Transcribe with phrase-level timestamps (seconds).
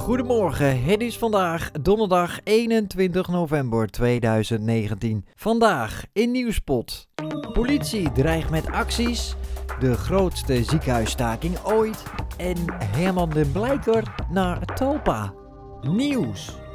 [0.07, 5.25] Goedemorgen, het is vandaag donderdag 21 november 2019.
[5.35, 7.07] Vandaag in Nieuwspot.
[7.53, 9.35] Politie dreigt met acties,
[9.79, 12.03] de grootste ziekenhuisstaking ooit
[12.37, 15.33] en Herman de Blijker naar Talpa.
[15.81, 16.66] Nieuws.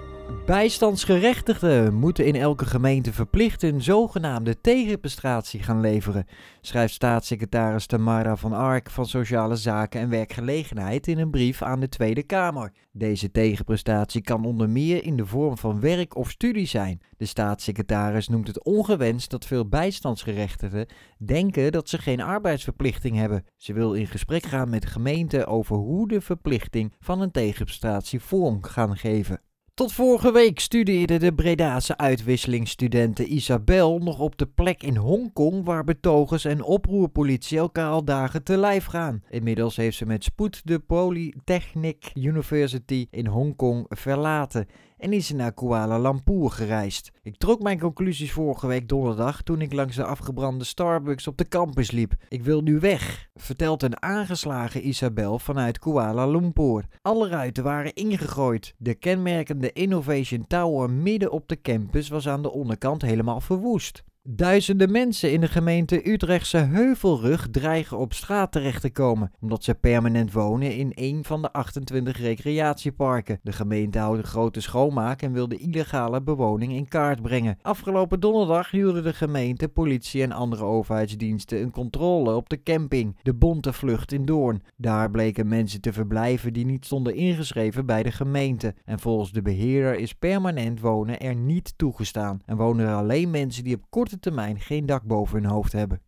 [0.47, 6.27] Bijstandsgerechtigden moeten in elke gemeente verplicht een zogenaamde tegenprestatie gaan leveren,
[6.61, 11.89] schrijft staatssecretaris Tamara van Ark van Sociale Zaken en Werkgelegenheid in een brief aan de
[11.89, 12.73] Tweede Kamer.
[12.93, 17.01] Deze tegenprestatie kan onder meer in de vorm van werk of studie zijn.
[17.17, 20.87] De staatssecretaris noemt het ongewenst dat veel bijstandsgerechtigden
[21.19, 23.45] denken dat ze geen arbeidsverplichting hebben.
[23.57, 28.63] Ze wil in gesprek gaan met gemeenten over hoe de verplichting van een tegenprestatie vorm
[28.63, 29.41] gaan geven.
[29.83, 35.85] Tot vorige week studeerde de Bredase uitwisselingsstudente Isabel nog op de plek in Hongkong waar
[35.85, 39.23] betogers en oproerpolitie elkaar al dagen te lijf gaan.
[39.31, 44.67] Inmiddels heeft ze met spoed de Polytechnic University in Hongkong verlaten
[45.03, 47.11] en is ze naar Kuala Lumpur gereisd.
[47.23, 51.49] Ik trok mijn conclusies vorige week donderdag toen ik langs de afgebrande Starbucks op de
[51.49, 52.15] campus liep.
[52.29, 56.85] Ik wil nu weg, vertelt een aangeslagen Isabel vanuit Kuala Lumpur.
[57.01, 58.75] Alle ruiten waren ingegooid.
[58.79, 64.03] De kenmerkende Innovation Tower midden op de campus was aan de onderkant helemaal verwoest.
[64.29, 69.75] Duizenden mensen in de gemeente Utrechtse Heuvelrug dreigen op straat terecht te komen, omdat ze
[69.75, 73.39] permanent wonen in een van de 28 recreatieparken.
[73.43, 77.59] De gemeente houdt een grote schoonmaak en wil de illegale bewoning in kaart brengen.
[77.63, 83.35] Afgelopen donderdag hielden de gemeente, politie en andere overheidsdiensten een controle op de camping, de
[83.35, 84.63] Bonte Vlucht in Doorn.
[84.77, 88.75] Daar bleken mensen te verblijven die niet stonden ingeschreven bij de gemeente.
[88.85, 93.65] En volgens de beheerder is permanent wonen er niet toegestaan en wonen er alleen mensen
[93.65, 96.03] die op korte termijn geen dak boven hun hoofd hebben.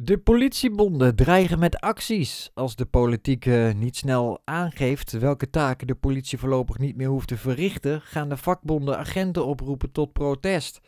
[0.00, 2.50] De politiebonden dreigen met acties.
[2.54, 7.28] Als de politiek uh, niet snel aangeeft welke taken de politie voorlopig niet meer hoeft
[7.28, 10.80] te verrichten, gaan de vakbonden agenten oproepen tot protest.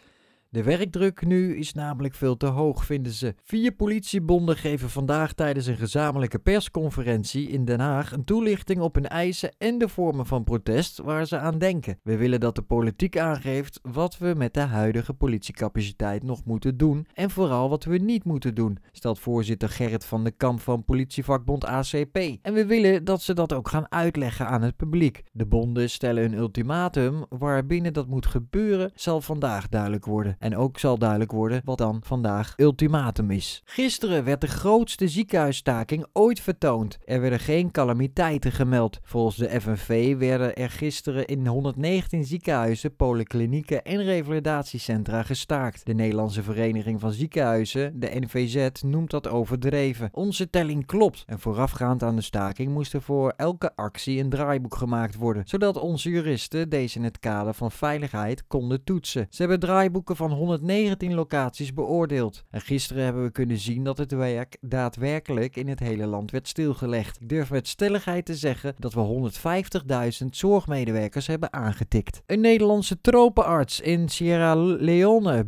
[0.50, 3.34] De werkdruk nu is namelijk veel te hoog, vinden ze.
[3.42, 9.08] Vier politiebonden geven vandaag tijdens een gezamenlijke persconferentie in Den Haag een toelichting op hun
[9.08, 11.98] eisen en de vormen van protest waar ze aan denken.
[12.02, 17.06] We willen dat de politiek aangeeft wat we met de huidige politiecapaciteit nog moeten doen
[17.14, 21.64] en vooral wat we niet moeten doen, stelt voorzitter Gerrit van de Kamp van politievakbond
[21.64, 22.16] ACP.
[22.42, 25.22] En we willen dat ze dat ook gaan uitleggen aan het publiek.
[25.32, 30.36] De bonden stellen een ultimatum waarbinnen dat moet gebeuren, zal vandaag duidelijk worden.
[30.38, 33.62] En ook zal duidelijk worden wat dan vandaag ultimatum is.
[33.64, 36.98] Gisteren werd de grootste ziekenhuisstaking ooit vertoond.
[37.04, 38.98] Er werden geen calamiteiten gemeld.
[39.02, 45.86] Volgens de FNV werden er gisteren in 119 ziekenhuizen, polyklinieken en revalidatiecentra gestaakt.
[45.86, 50.08] De Nederlandse Vereniging van Ziekenhuizen, de NVZ, noemt dat overdreven.
[50.12, 51.24] Onze telling klopt.
[51.26, 55.76] En voorafgaand aan de staking moest er voor elke actie een draaiboek gemaakt worden, zodat
[55.76, 59.26] onze juristen deze in het kader van veiligheid konden toetsen.
[59.30, 62.44] Ze hebben draaiboeken van 119 locaties beoordeeld.
[62.50, 66.48] En gisteren hebben we kunnen zien dat het werk daadwerkelijk in het hele land werd
[66.48, 67.20] stilgelegd.
[67.20, 69.30] Ik durf met stelligheid te zeggen dat we
[70.22, 72.22] 150.000 zorgmedewerkers hebben aangetikt.
[72.26, 75.46] Een Nederlandse tropenarts in Sierra Leone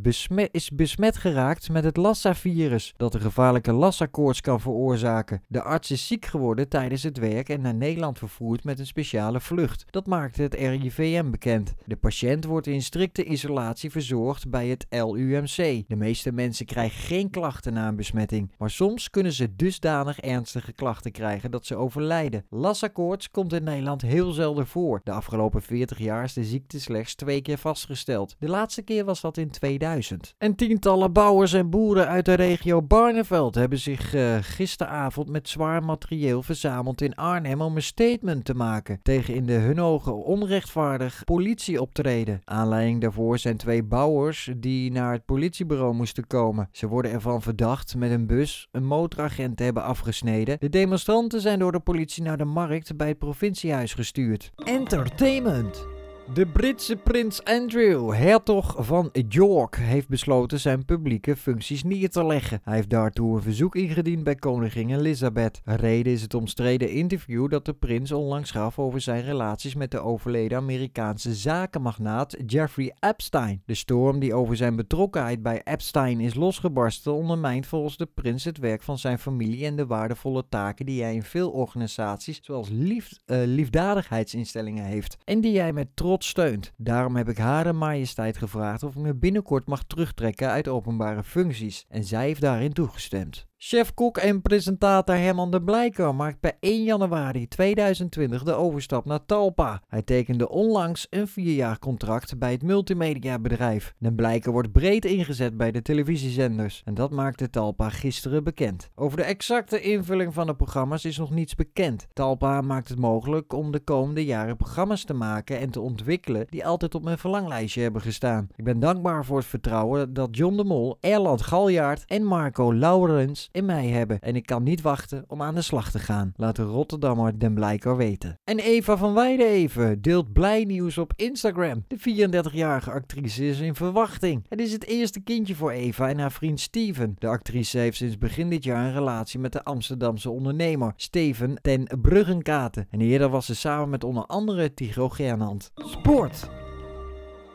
[0.50, 5.42] is besmet geraakt met het Lassa-virus, dat een gevaarlijke Lassa-koorts kan veroorzaken.
[5.46, 9.40] De arts is ziek geworden tijdens het werk en naar Nederland vervoerd met een speciale
[9.40, 9.84] vlucht.
[9.90, 11.74] Dat maakte het RIVM bekend.
[11.86, 15.88] De patiënt wordt in strikte isolatie verzorgd bij het LUMC.
[15.88, 20.72] De meeste mensen krijgen geen klachten na een besmetting, maar soms kunnen ze dusdanig ernstige
[20.72, 22.44] klachten krijgen dat ze overlijden.
[22.48, 25.00] Lassa-koorts komt in Nederland heel zelden voor.
[25.04, 28.36] De afgelopen 40 jaar is de ziekte slechts twee keer vastgesteld.
[28.38, 30.34] De laatste keer was dat in 2000.
[30.38, 35.84] En tientallen bouwers en boeren uit de regio Barneveld hebben zich uh, gisteravond met zwaar
[35.84, 41.24] materieel verzameld in Arnhem om een statement te maken tegen in de hun ogen onrechtvaardig
[41.24, 42.40] politieoptreden.
[42.44, 46.68] Aanleiding daarvoor zijn twee bouwers die naar het politiebureau moesten komen.
[46.72, 50.56] Ze worden ervan verdacht met een bus een motoragent te hebben afgesneden.
[50.60, 54.50] De demonstranten zijn door de politie naar de markt bij het provinciehuis gestuurd.
[54.64, 55.99] Entertainment.
[56.34, 62.60] De Britse prins Andrew, hertog van York, heeft besloten zijn publieke functies neer te leggen.
[62.64, 65.60] Hij heeft daartoe een verzoek ingediend bij koningin Elizabeth.
[65.64, 70.00] Reden is het omstreden interview dat de prins onlangs gaf over zijn relaties met de
[70.00, 73.62] overleden Amerikaanse zakenmagnaat Jeffrey Epstein.
[73.66, 78.58] De storm die over zijn betrokkenheid bij Epstein is losgebarsten ondermijnt volgens de prins het
[78.58, 83.12] werk van zijn familie en de waardevolle taken die hij in veel organisaties, zoals lief,
[83.26, 85.16] uh, liefdadigheidsinstellingen heeft.
[85.24, 86.72] En die hij met trots steunt.
[86.76, 91.84] Daarom heb ik Hare Majesteit gevraagd of ik me binnenkort mag terugtrekken uit openbare functies.
[91.88, 93.49] En zij heeft daarin toegestemd.
[93.62, 99.82] Chef-kok en presentator Herman de Blijker maakt per 1 januari 2020 de overstap naar Talpa.
[99.88, 103.94] Hij tekende onlangs een vierjaar contract bij het multimediabedrijf.
[103.98, 108.90] De Blijker wordt breed ingezet bij de televisiezenders en dat maakte Talpa gisteren bekend.
[108.94, 112.06] Over de exacte invulling van de programma's is nog niets bekend.
[112.12, 116.66] Talpa maakt het mogelijk om de komende jaren programma's te maken en te ontwikkelen die
[116.66, 118.48] altijd op mijn verlanglijstje hebben gestaan.
[118.56, 123.48] Ik ben dankbaar voor het vertrouwen dat John de Mol, Erland Galjaard en Marco Laurens
[123.52, 126.56] in mij hebben en ik kan niet wachten om aan de slag te gaan, laat
[126.56, 128.38] de Rotterdammer Den Blijker weten.
[128.44, 131.84] En Eva van Weijden deelt blij nieuws op Instagram.
[131.86, 134.46] De 34-jarige actrice is in verwachting.
[134.48, 137.16] Het is het eerste kindje voor Eva en haar vriend Steven.
[137.18, 141.88] De actrice heeft sinds begin dit jaar een relatie met de Amsterdamse ondernemer Steven ten
[142.02, 142.86] Bruggenkaten.
[142.90, 145.70] En eerder was ze samen met onder andere Tigro Gernand.
[145.74, 146.59] Sport!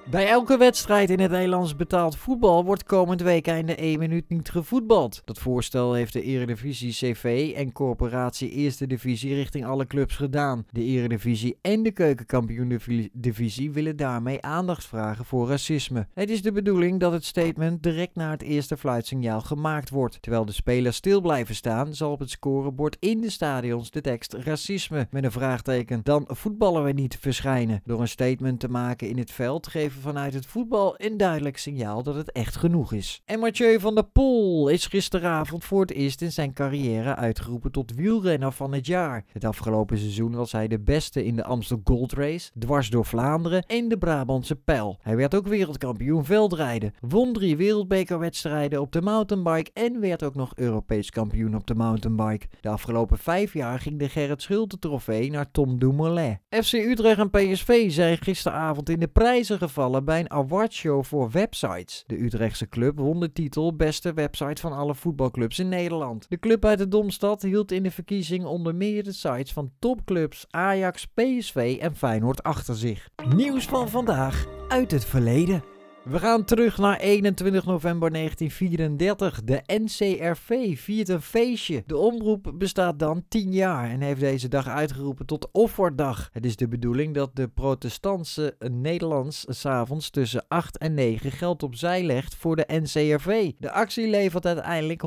[0.09, 4.49] Bij elke wedstrijd in het Nederlands betaald voetbal wordt komend week einde 1 minuut niet
[4.49, 5.21] gevoetbald.
[5.25, 10.65] Dat voorstel heeft de Eredivisie CV en Corporatie Eerste Divisie richting alle clubs gedaan.
[10.71, 16.07] De Eredivisie en de Keukenkampioen-divisie willen daarmee aandacht vragen voor racisme.
[16.13, 20.21] Het is de bedoeling dat het statement direct na het eerste fluitsignaal gemaakt wordt.
[20.21, 24.33] Terwijl de spelers stil blijven staan, zal op het scorebord in de stadions de tekst
[24.33, 27.81] racisme met een vraagteken dan voetballen we niet verschijnen.
[27.85, 32.03] Door een statement te maken in het veld geven vanuit het voetbal een duidelijk signaal
[32.03, 33.21] dat het echt genoeg is.
[33.25, 37.95] En Mathieu van der Poel is gisteravond voor het eerst in zijn carrière uitgeroepen tot
[37.95, 39.25] wielrenner van het jaar.
[39.31, 43.63] Het afgelopen seizoen was hij de beste in de Amstel Gold Race, dwars door Vlaanderen
[43.67, 44.97] en de Brabantse Pijl.
[45.01, 50.51] Hij werd ook wereldkampioen veldrijden, won drie wereldbekerwedstrijden op de mountainbike en werd ook nog
[50.55, 52.47] Europees kampioen op de mountainbike.
[52.61, 56.39] De afgelopen vijf jaar ging de Gerrit Schulte trofee naar Tom Dumoulin.
[56.49, 62.03] FC Utrecht en PSV zijn gisteravond in de prijzen gevallen bij een awardshow voor websites.
[62.07, 66.25] De Utrechtse club won de titel beste website van alle voetbalclubs in Nederland.
[66.29, 70.45] De club uit de Domstad hield in de verkiezing onder meer de sites van topclubs
[70.49, 73.09] Ajax, PSV en Feyenoord achter zich.
[73.35, 75.74] Nieuws van vandaag uit het verleden.
[76.05, 79.43] We gaan terug naar 21 november 1934.
[79.43, 81.83] De NCRV viert een feestje.
[81.85, 86.29] De omroep bestaat dan 10 jaar en heeft deze dag uitgeroepen tot offerdag.
[86.31, 92.03] Het is de bedoeling dat de protestantse Nederlands s'avonds tussen 8 en 9 geld opzij
[92.03, 93.51] legt voor de NCRV.
[93.57, 95.03] De actie levert uiteindelijk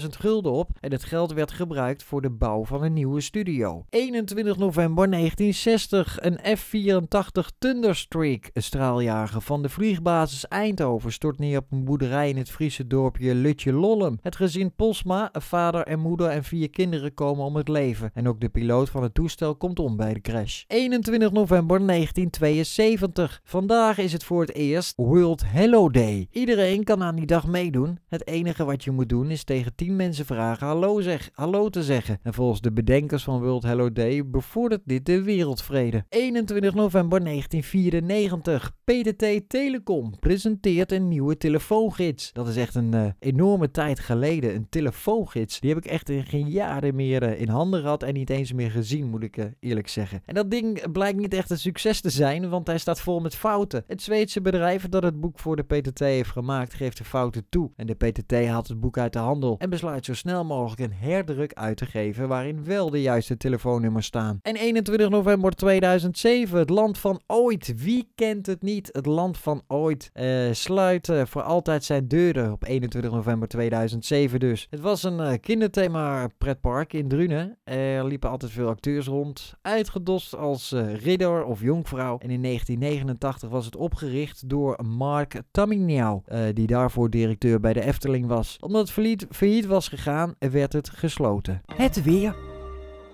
[0.00, 3.84] 130.000 gulden op en het geld werd gebruikt voor de bouw van een nieuwe studio.
[3.90, 6.18] 21 november 1960.
[6.20, 12.36] Een F-84 Thunderstreak, straaljager van de vlieg Basis Eindhoven stort neer op een boerderij in
[12.36, 14.18] het Friese dorpje Lutje Lollum.
[14.20, 18.10] Het gezin Posma, vader en moeder en vier kinderen komen om het leven.
[18.14, 20.64] En ook de piloot van het toestel komt om bij de crash.
[20.66, 23.40] 21 november 1972.
[23.44, 26.28] Vandaag is het voor het eerst World Hello Day.
[26.30, 27.98] Iedereen kan aan die dag meedoen.
[28.08, 31.82] Het enige wat je moet doen is tegen 10 mensen vragen hallo, zeg, hallo te
[31.82, 32.18] zeggen.
[32.22, 36.04] En volgens de bedenkers van World Hello Day bevordert dit de wereldvrede.
[36.08, 38.72] 21 november 1994.
[38.84, 42.32] PTT Telecom presenteert een nieuwe telefoongids.
[42.32, 44.54] Dat is echt een uh, enorme tijd geleden.
[44.54, 45.60] Een telefoongids.
[45.60, 48.52] Die heb ik echt in geen jaren meer uh, in handen gehad en niet eens
[48.52, 50.22] meer gezien, moet ik uh, eerlijk zeggen.
[50.24, 53.34] En dat ding blijkt niet echt een succes te zijn, want hij staat vol met
[53.34, 53.84] fouten.
[53.86, 57.70] Het Zweedse bedrijf dat het boek voor de PTT heeft gemaakt, geeft de fouten toe.
[57.76, 60.98] En de PTT haalt het boek uit de handel en besluit zo snel mogelijk een
[60.98, 64.38] herdruk uit te geven waarin wel de juiste telefoonnummers staan.
[64.42, 67.82] En 21 november 2007, het land van ooit.
[67.82, 68.88] Wie kent het niet?
[68.92, 74.40] Het land van ooit ooit uh, sluit voor altijd zijn deuren op 21 november 2007
[74.40, 74.66] dus.
[74.70, 77.58] Het was een uh, kinderthema pretpark in Drunen.
[77.64, 82.18] Er liepen altijd veel acteurs rond, uitgedost als ridder of jonkvrouw.
[82.18, 86.22] En in 1989 was het opgericht door Mark Taminau,
[86.52, 88.56] die daarvoor directeur bij de Efteling was.
[88.60, 91.62] Omdat het failliet was gegaan, werd het gesloten.
[91.76, 92.53] Het weer.